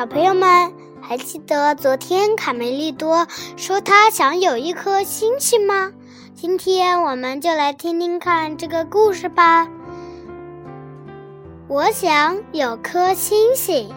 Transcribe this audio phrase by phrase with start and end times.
[0.00, 3.26] 小朋友们，还记得昨天卡梅利多
[3.58, 5.92] 说他想有一颗星星吗？
[6.34, 9.68] 今天我们就来听听看这个故事吧。
[11.68, 13.90] 我想有颗星星。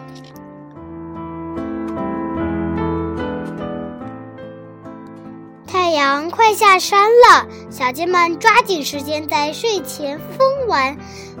[5.66, 10.98] 太阳快下山了，小鸡们抓紧时间在睡前疯玩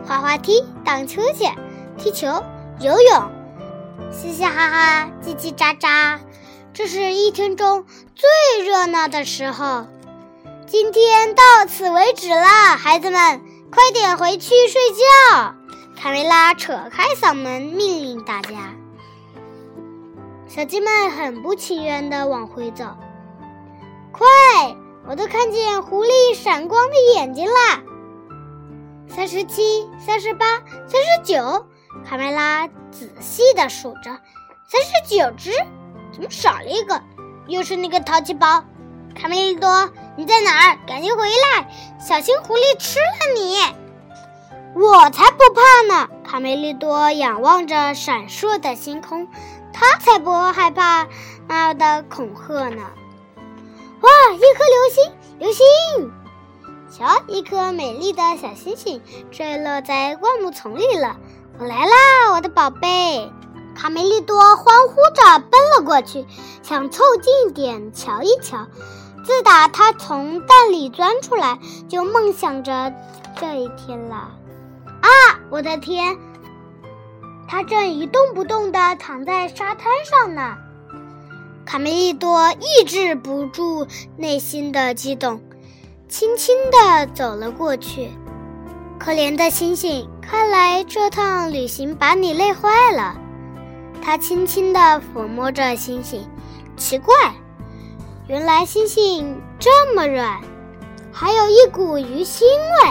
[0.08, 1.54] 滑滑梯、荡秋千、
[1.98, 2.42] 踢球、
[2.80, 3.30] 游泳，
[4.10, 6.18] 嘻嘻哈哈，叽叽喳喳。
[6.72, 9.86] 这是一天中最热闹的时候。
[10.66, 15.54] 今天到此为止了，孩子们，快点回去睡觉。
[15.96, 18.74] 卡梅拉扯开嗓门命令大家。
[20.48, 22.84] 小鸡们很不情愿地往回走。
[24.12, 24.24] 快！
[25.06, 27.82] 我都看见狐狸闪光的眼睛啦！
[29.06, 30.46] 三十七、三十八、
[30.86, 31.66] 三十九，
[32.02, 34.10] 卡梅拉仔细地数着，
[34.66, 35.52] 三十九只，
[36.12, 37.00] 怎么少了一个？
[37.46, 38.64] 又是那个淘气包！
[39.14, 40.78] 卡梅利多，你在哪儿？
[40.86, 43.56] 赶紧回来，小心狐狸吃了你！
[44.74, 46.08] 我才不怕呢！
[46.24, 49.28] 卡梅利多仰望着闪烁的星空，
[49.72, 51.06] 他才不害怕
[51.46, 52.82] 那样的恐吓呢。
[54.00, 54.10] 哇！
[54.34, 56.12] 一颗流星，流星！
[56.90, 61.16] 瞧，一颗美丽的小星星坠落在灌木丛里了。
[61.56, 63.30] 我来啦，我的宝贝！
[63.76, 66.26] 卡梅利多欢呼着奔了过去，
[66.64, 68.66] 想凑近点瞧一瞧。
[69.24, 72.92] 自打他从蛋里钻出来，就梦想着
[73.36, 74.32] 这一天了。
[75.00, 75.08] 啊，
[75.48, 76.18] 我的天！
[77.46, 80.56] 他正一动不动地躺在沙滩上呢。
[81.64, 85.40] 卡梅利多抑制不住内心的激动，
[86.08, 88.10] 轻轻地走了过去。
[88.98, 93.16] 可怜的星星，看来这趟旅行把你累坏了。
[94.02, 96.28] 他轻轻地抚摸着星星，
[96.76, 97.14] 奇怪，
[98.26, 100.40] 原来星星这么软，
[101.12, 102.90] 还有一股鱼腥味。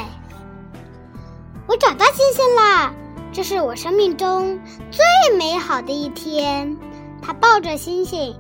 [1.68, 2.94] 我找到星星啦！
[3.32, 4.60] 这是我生命中
[4.92, 5.04] 最
[5.38, 6.78] 美好的一天。
[7.22, 8.36] 他抱着星星。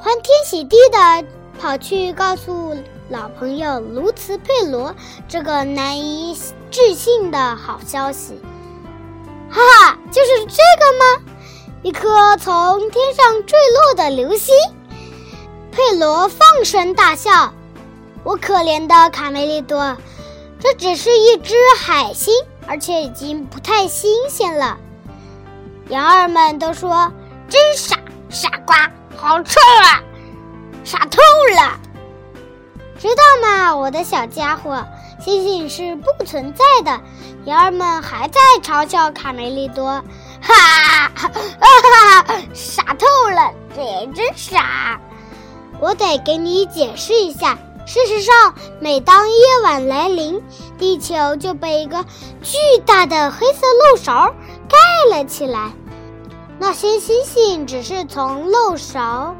[0.00, 1.24] 欢天喜地的
[1.60, 2.76] 跑去告诉
[3.08, 4.92] 老朋友卢茨佩罗
[5.28, 6.34] 这个难以
[6.72, 8.40] 致信的好消息，
[9.50, 11.22] 哈哈，就是这个吗？
[11.82, 14.54] 一颗从天上坠落的流星！
[15.70, 17.52] 佩罗放声大笑。
[18.24, 19.98] 我可怜的卡梅利多，
[20.58, 22.32] 这只是一只海星，
[22.66, 24.78] 而且已经不太新鲜了。
[25.90, 27.12] 羊儿们都说
[27.50, 27.98] 真傻，
[28.30, 28.90] 傻瓜。
[29.14, 30.02] 好臭啊！
[30.84, 31.18] 傻透
[31.54, 31.78] 了，
[32.98, 34.84] 知道吗，我的小家伙？
[35.24, 37.00] 星星是不存在的。
[37.44, 40.02] 羊儿们还在嘲笑卡梅利多，
[40.40, 42.24] 哈哈哈！
[42.52, 45.00] 傻透了，这也真傻。
[45.80, 47.56] 我得给你解释一下。
[47.84, 50.40] 事实上，每当夜晚来临，
[50.78, 52.04] 地球就被一个
[52.42, 52.56] 巨
[52.86, 54.32] 大的黑色漏勺
[54.68, 55.72] 盖了起来。
[56.58, 59.34] 那些星星只是从漏勺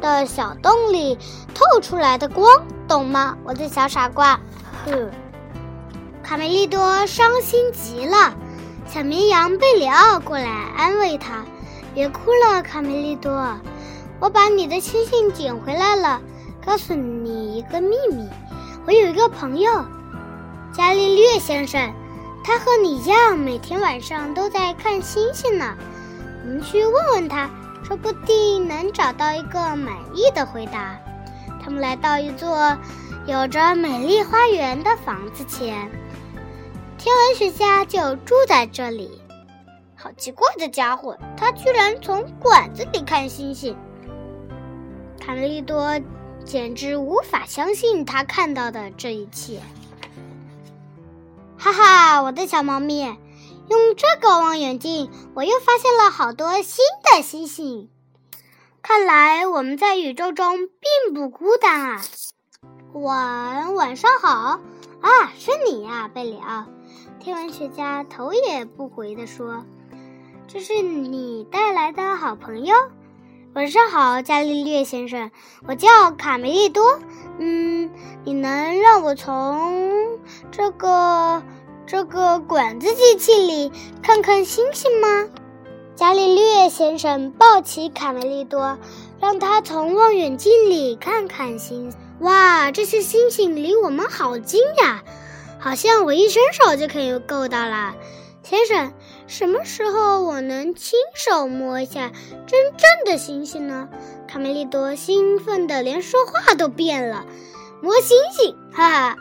[0.00, 1.16] 的小洞里
[1.54, 2.52] 透出来的光，
[2.88, 4.40] 懂吗，我的小傻瓜？
[6.22, 8.34] 卡梅利多伤心极了。
[8.86, 11.44] 小绵羊贝里奥过来安慰他
[11.94, 13.58] ：“别哭了，卡梅利多，
[14.20, 16.20] 我把你的星星捡回来了。
[16.64, 18.28] 告诉你一个秘密，
[18.86, 19.84] 我有一个朋友，
[20.72, 21.92] 伽利略先生，
[22.44, 25.74] 他和你一样，每天晚上都在看星星呢。”
[26.44, 27.50] 我们去问问他，
[27.86, 30.96] 说不定能找到一个满意的回答。
[31.62, 32.74] 他们来到一座
[33.28, 35.90] 有着美丽花园的房子前，
[36.96, 39.20] 天文学家就住在这里。
[39.94, 43.76] 好奇怪的家伙，他居然从管子里看星星。
[45.20, 46.00] 卡梅利多
[46.42, 49.60] 简直无法相信他看到的这一切。
[51.58, 53.02] 哈哈，我的小猫咪！
[53.04, 56.82] 用这个望远镜，我又发现了好多新
[57.12, 57.90] 的星星。
[58.80, 62.00] 看来我们在宇宙中并不孤单啊！
[62.94, 64.60] 晚晚上好
[65.00, 66.64] 啊，是你呀，贝里奥。
[67.20, 69.64] 天文学家头也不回地说
[70.48, 72.74] ：“这是你带来的好朋友。”
[73.54, 75.30] 晚上好，伽利略先生，
[75.66, 76.98] 我叫卡梅利多。
[77.38, 77.90] 嗯，
[78.24, 80.18] 你能让我从
[80.50, 81.42] 这个？
[81.86, 85.26] 这个管子机器里看看星星吗？
[85.94, 88.78] 伽利略先生抱起卡梅利多，
[89.20, 91.90] 让他从望远镜里看看星。
[92.20, 95.02] 哇，这些星星离我们好近呀，
[95.58, 97.94] 好像我一伸手就可以够到了。
[98.42, 98.92] 先生，
[99.26, 102.10] 什么时候我能亲手摸一下
[102.46, 103.88] 真正的星星呢？
[104.26, 107.24] 卡梅利多兴奋的连说话都变了。
[107.80, 109.16] 摸星星，哈哈！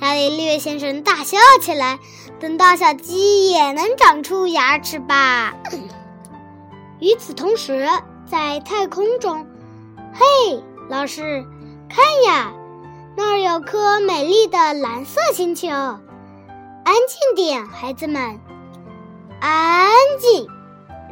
[0.00, 2.00] 伽利略先生大笑起来。
[2.40, 5.54] 等到小鸡也能长出牙齿吧。
[6.98, 7.86] 与此同时，
[8.28, 9.46] 在太空中，
[10.12, 11.44] 嘿，老师，
[11.94, 12.54] 看呀，
[13.14, 15.68] 那儿有颗美丽的蓝色星球。
[15.68, 16.00] 安
[17.06, 18.40] 静点，孩子们，
[19.42, 20.48] 安静。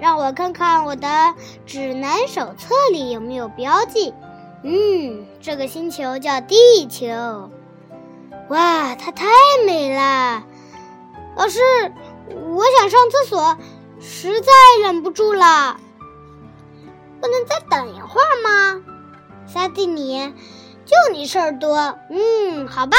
[0.01, 1.35] 让我看看我的
[1.67, 4.15] 指南手册里有没有标记。
[4.65, 7.51] 嗯，这个星球叫地球。
[8.49, 9.27] 哇，它太
[9.67, 10.43] 美了！
[11.37, 11.61] 老师，
[12.31, 13.59] 我想上厕所，
[14.01, 14.51] 实在
[14.83, 15.79] 忍不住了。
[17.21, 18.83] 不能再等一会儿吗？
[19.47, 20.33] 萨蒂尼，
[20.91, 21.97] 就你事儿多。
[22.11, 22.97] 嗯，好吧，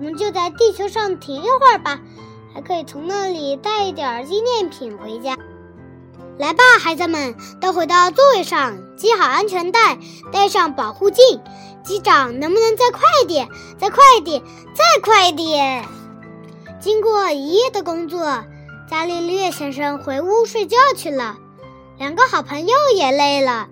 [0.00, 2.00] 我们就在地球上停一会儿吧，
[2.52, 5.38] 还可以从那里带一点纪念品回家。
[6.38, 9.96] 来吧，孩子们，都回到座位上，系好安全带，
[10.32, 11.40] 戴上保护镜。
[11.84, 13.48] 机长，能不能再快一点？
[13.78, 14.42] 再快一点！
[14.74, 15.84] 再快一点！
[16.80, 18.44] 经过一夜的工作，
[18.90, 21.38] 伽利略先生回屋睡觉去了。
[21.96, 23.68] 两个好朋友也累了，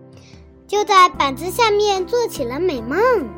[0.68, 3.28] 就在板子下面做起了美梦。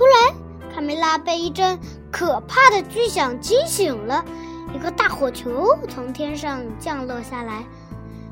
[0.00, 0.34] 突然，
[0.74, 1.78] 卡梅拉被一阵
[2.10, 4.24] 可怕的巨响惊醒了，
[4.72, 7.66] 一个大火球从天上降落下来。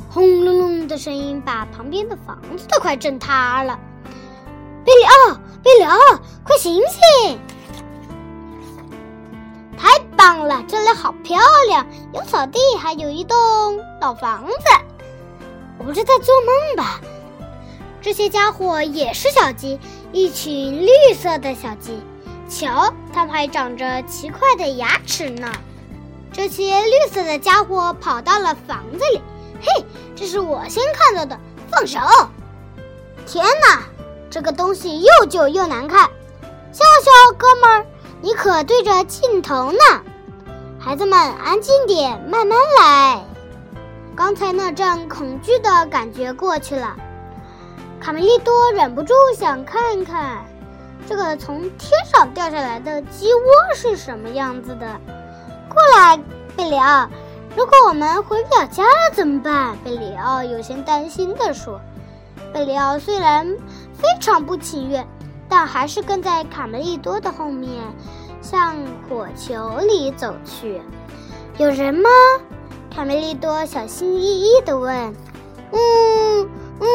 [0.08, 3.78] 轰隆隆的声音把旁边的房子都快震塌了。
[4.82, 5.98] 贝里奥，贝里奥，
[6.42, 7.38] 快醒醒！
[9.76, 13.36] 太棒了，这里好漂亮，有草地，还有一栋
[14.00, 14.64] 老房子。
[15.76, 16.98] 我不是在做梦吧？
[18.00, 19.78] 这些家伙也是小鸡，
[20.12, 22.00] 一群绿色的小鸡。
[22.48, 25.50] 瞧，它们还长着奇怪的牙齿呢。
[26.32, 29.20] 这些绿色的家伙跑到了房子里。
[29.60, 29.84] 嘿，
[30.14, 31.38] 这是我先看到的，
[31.70, 31.98] 放手！
[33.26, 33.82] 天哪，
[34.30, 36.08] 这个东西又旧又难看。
[36.72, 37.86] 笑笑，哥们儿，
[38.22, 39.78] 你可对着镜头呢。
[40.78, 43.24] 孩子们，安静点，慢慢来。
[44.14, 46.96] 刚才那阵恐惧的感觉过去了，
[48.00, 50.44] 卡梅利多忍不住想看看
[51.06, 53.40] 这个从天上掉下来的鸡窝
[53.74, 54.86] 是什么样子的。
[55.68, 56.18] 过来，
[56.56, 57.08] 贝里奥。
[57.56, 59.76] 如果我们回不了家了怎么办？
[59.84, 61.80] 贝里奥有些担心地说。
[62.52, 63.46] 贝里奥虽然
[63.94, 65.06] 非常不情愿，
[65.48, 67.82] 但还是跟在卡梅利多的后面，
[68.40, 68.76] 向
[69.08, 70.80] 火球里走去。
[71.56, 72.08] 有人吗？
[72.94, 74.94] 卡梅利多小心翼翼地问。
[75.72, 76.48] 嗯
[76.80, 76.86] 嗯，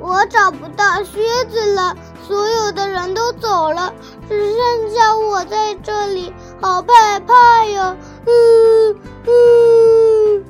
[0.00, 1.94] 我找不到靴子了，
[2.26, 3.92] 所有的人都走了，
[4.28, 6.32] 只剩下我在这里。
[6.60, 7.96] 好害怕呀！
[8.26, 10.44] 嗯嗯。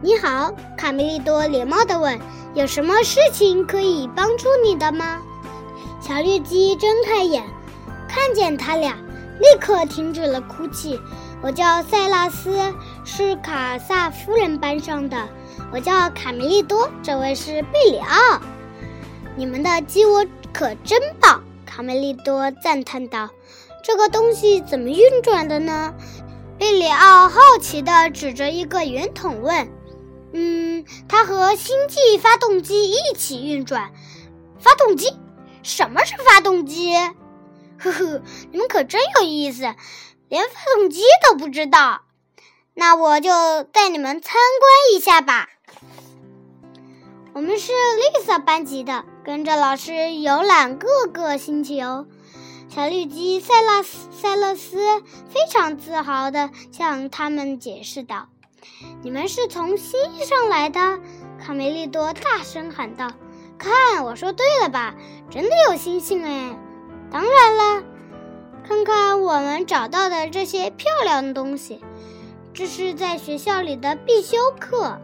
[0.00, 2.18] 你好，卡梅利多礼貌地问
[2.54, 5.18] ：“有什么事情可以帮助你的吗？”
[6.00, 7.44] 小绿鸡睁开眼，
[8.08, 8.94] 看见他俩，
[9.40, 10.98] 立刻停止了哭泣。
[11.42, 12.58] 我叫塞拉斯，
[13.04, 15.28] 是卡萨夫人班上的。
[15.72, 18.40] 我叫卡梅利多，这位是贝里奥。
[19.40, 21.42] 你们的鸡窝可真棒！
[21.64, 23.30] 卡梅利多赞叹道。
[23.82, 25.94] 这个东西怎么运转的呢？
[26.58, 29.72] 贝里奥好奇地指着一个圆筒问
[30.34, 33.92] ：“嗯，它和星际发动机一起运转。
[34.58, 35.16] 发动机？
[35.62, 36.94] 什么是发动机？
[37.78, 38.20] 呵呵，
[38.52, 39.62] 你们可真有意思，
[40.28, 42.02] 连发动机都不知道。
[42.74, 45.48] 那我就带你们参观一下吧。
[47.32, 52.06] 我们是绿色班级的，跟着老师游览各个星球。”
[52.68, 54.78] 小绿鸡塞拉斯塞勒斯
[55.28, 58.28] 非常自豪地向他们解释道
[59.02, 61.00] ：“你们是从星上来的。”
[61.44, 63.10] 卡梅利多大声喊道
[63.58, 64.94] ：“看，我说对了吧？
[65.30, 66.56] 真的有星星哎！
[67.10, 67.82] 当然了，
[68.62, 71.80] 看看我们找到的这些漂亮的东西，
[72.54, 75.00] 这是在学校里的必修课。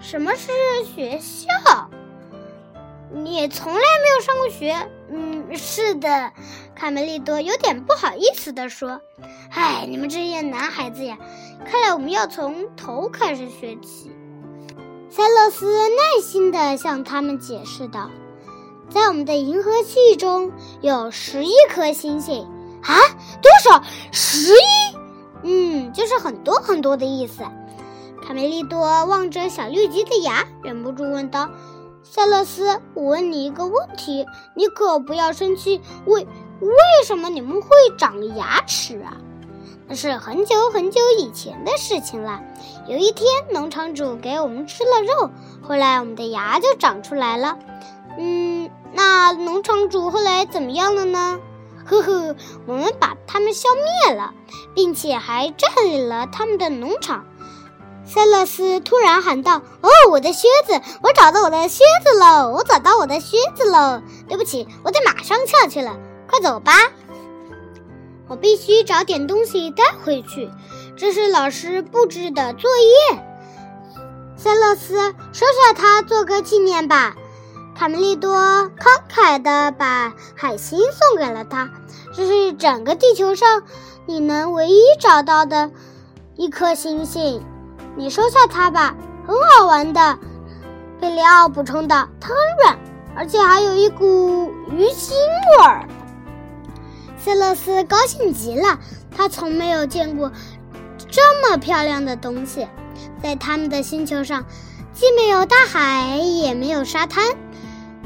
[0.00, 0.50] 什么是
[0.94, 1.90] 学校？
[3.14, 4.74] 你也从来没有上过学？
[5.10, 6.32] 嗯，是的。”
[6.74, 9.00] 卡梅利多有点不好意思地说
[9.52, 11.18] ：“哎，你们这些男孩子呀，
[11.64, 14.10] 看来我们要从头开始学起。”
[15.10, 18.10] 塞勒斯耐心地向他们解释道
[18.88, 20.50] ：“在我们的银河系中
[20.80, 22.46] 有十一颗星星
[22.82, 22.96] 啊，
[23.42, 23.84] 多少？
[24.10, 24.96] 十一？
[25.42, 27.42] 嗯，就是很多很多的意思。”
[28.26, 31.50] 卡梅利多望着小绿鸡的牙，忍不住问道
[32.02, 35.80] ：“塞勒斯，我问你一个问题，你可不要生气。
[36.06, 36.26] 为……”
[36.62, 37.68] 为什么你们会
[37.98, 39.16] 长牙齿啊？
[39.88, 42.40] 那是很久很久以前的事情了。
[42.86, 45.30] 有一天，农场主给我们吃了肉，
[45.60, 47.58] 后来我们的牙就长出来了。
[48.16, 51.40] 嗯，那农场主后来怎么样了呢？
[51.84, 53.68] 呵呵，我们把他们消
[54.06, 54.32] 灭了，
[54.72, 57.26] 并且还占领了他们的农场。
[58.04, 60.80] 塞勒斯突然喊道：“哦，我的靴子！
[61.02, 62.52] 我找到我的靴子喽！
[62.52, 64.02] 我找到我的靴子喽！
[64.28, 65.96] 对不起，我得马上下去了。
[66.28, 66.72] 快走吧，
[68.28, 70.50] 我必须找点东西带回去。
[70.96, 73.18] 这是老师布置的作业。
[74.36, 77.14] 塞勒斯，收下它做个纪念吧。”
[77.74, 81.70] 卡梅利多慷慨地把海星送给了他。
[82.14, 83.62] 这是整个地球上
[84.04, 85.70] 你能唯一找到的
[86.36, 87.42] 一颗星星。
[87.94, 88.94] 你收下它吧，
[89.26, 90.18] 很好玩的。
[91.00, 92.78] 贝里奥补充道：“它很软，
[93.14, 95.12] 而且还有一股鱼腥
[95.58, 95.86] 味儿。”
[97.18, 98.78] 塞勒斯高兴极了，
[99.16, 100.32] 他从没有见过
[101.10, 102.66] 这么漂亮的东西。
[103.22, 104.44] 在他们的星球上，
[104.92, 107.24] 既没有大海，也没有沙滩。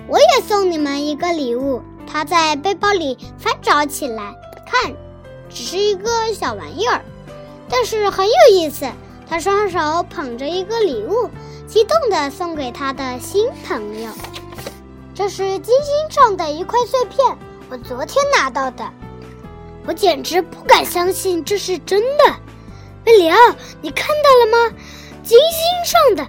[0.09, 1.83] 我也送你们一个礼物。
[2.07, 4.35] 他在背包里翻找起来，
[4.67, 4.93] 看，
[5.49, 7.03] 只是一个小玩意儿，
[7.69, 8.87] 但是很有意思。
[9.29, 11.29] 他双手捧着一个礼物，
[11.67, 14.11] 激动地送给他的新朋友。
[15.15, 17.37] 这是金星上的一块碎片，
[17.69, 18.89] 我昨天拿到的。
[19.87, 22.35] 我简直不敢相信这是真的。
[23.05, 23.37] 贝里奥，
[23.81, 24.77] 你看到了吗？
[25.23, 26.25] 金星上的，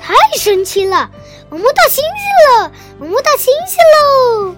[0.00, 1.10] 太神奇了！
[1.50, 4.54] 我摸到星星了，我摸到星星喽！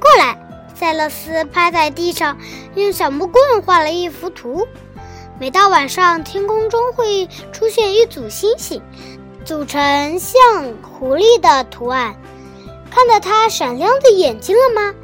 [0.00, 0.36] 过来，
[0.74, 2.38] 塞勒斯趴在地上，
[2.74, 4.66] 用小木棍画了一幅图。
[5.36, 8.80] 每到晚上，天空中会出现一组星星，
[9.44, 10.38] 组成像
[10.80, 12.14] 狐狸的图案。
[12.88, 14.94] 看到它闪亮的眼睛了吗？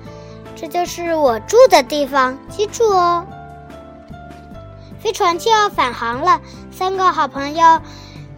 [0.55, 3.27] 这就是我住的地方，记住哦。
[5.01, 7.81] 飞船就要返航了，三个好朋友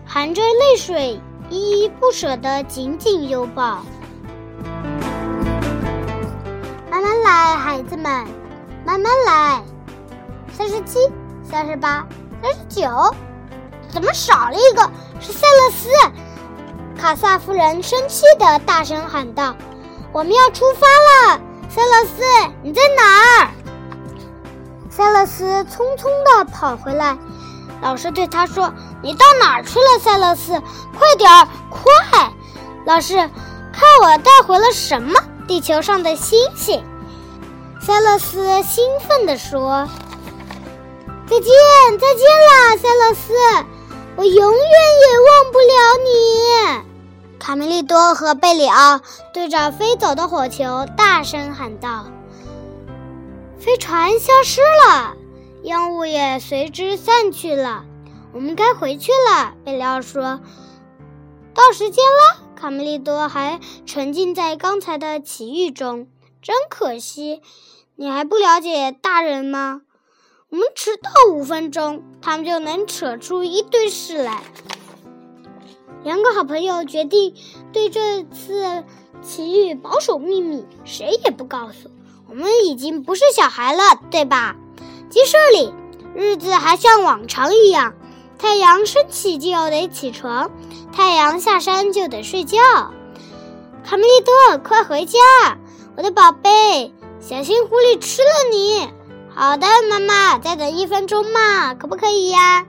[0.07, 1.21] 含着泪水，
[1.51, 3.83] 依依不舍地紧紧拥抱。
[6.91, 8.27] 慢慢来，孩子们，
[8.87, 9.63] 慢慢来。
[10.55, 10.99] 三十七。
[11.53, 12.07] 三十八，
[12.43, 13.15] 三十九，
[13.91, 14.91] 怎么少了一个？
[15.21, 15.91] 是塞勒斯！
[16.99, 19.55] 卡萨夫人生气的大声喊道
[20.13, 22.23] ：“我们要出发了，塞勒斯，
[22.63, 23.51] 你在哪儿？”
[24.89, 27.19] 塞勒斯匆匆的跑回来，
[27.83, 28.73] 老师对他说
[29.05, 30.53] ：“你到哪儿去了，塞勒斯？
[30.99, 32.33] 快点儿，快！”
[32.87, 35.21] 老师，看我带回了什么？
[35.47, 36.83] 地球上的星星。
[37.79, 39.87] 塞勒斯兴奋地说。
[41.33, 41.53] 再见，
[41.99, 43.33] 再见啦，塞勒斯！
[44.17, 45.65] 我永远也忘不了
[46.05, 47.39] 你。
[47.39, 49.01] 卡梅利多和贝里奥
[49.33, 52.05] 对着飞走的火球大声喊道
[53.59, 55.15] ：“飞船消失了，
[55.63, 57.87] 烟雾也随之散去了。
[58.35, 60.39] 我们该回去了。”贝里奥说
[61.57, 66.09] ：“到时间了。”卡梅利多还沉浸在刚才的奇遇中，
[66.43, 67.41] 真可惜。
[67.97, 69.81] 你还不了解大人吗？
[70.53, 74.43] 我们迟到五分钟，他们就能扯出一堆事来。
[76.05, 77.35] 两个好朋友决定
[77.73, 78.85] 对这次
[79.23, 81.91] 奇遇保守秘密，谁也不告诉。
[82.29, 83.81] 我们已经不是小孩了，
[84.11, 84.57] 对吧？
[85.09, 85.73] 鸡舍里，
[86.15, 87.95] 日子还像往常一样。
[88.37, 90.51] 太阳升起就要得起床，
[90.93, 92.59] 太阳下山就得睡觉。
[93.85, 95.19] 卡梅利多，快回家，
[95.97, 96.93] 我的宝贝，
[97.23, 98.91] 小心狐狸吃了你。
[99.35, 102.67] 好的，妈妈，再等一分钟嘛，可不可以呀？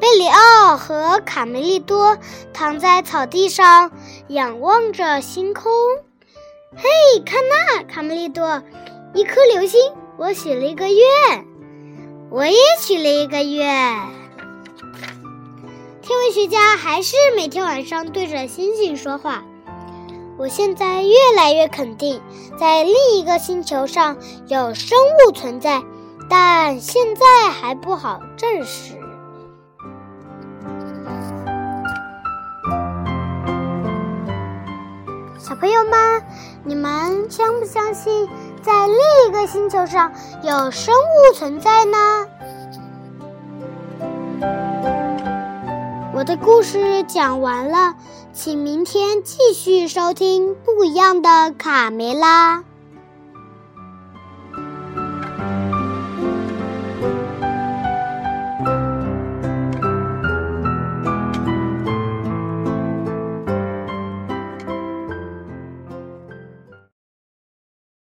[0.00, 2.18] 贝里奥和卡梅利多
[2.52, 3.90] 躺在草地上，
[4.28, 5.72] 仰望着星空。
[6.76, 8.62] 嘿，看那，卡梅利多，
[9.12, 9.80] 一颗流星。
[10.16, 11.44] 我许了一个愿，
[12.30, 13.98] 我也许了一个愿。
[16.00, 19.42] 天文学家还是每天晚上对着星星说话。
[20.38, 22.20] 我现在越来越肯定，
[22.58, 24.16] 在另一个星球上
[24.46, 25.82] 有生物存在。
[26.28, 28.94] 但现在还不好证实。
[35.38, 36.22] 小朋友们，
[36.64, 38.28] 你们相不相信
[38.62, 38.96] 在另
[39.28, 40.12] 一个星球上
[40.42, 42.26] 有生物存在呢？
[46.14, 47.94] 我的故事讲完了，
[48.32, 52.64] 请明天继续收听不一样的卡梅拉。